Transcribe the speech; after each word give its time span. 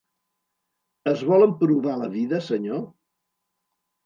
Es 1.11 1.21
vol 1.31 1.45
emprovar 1.49 1.99
la 2.01 2.09
vida, 2.15 2.41
senyor? 2.47 2.81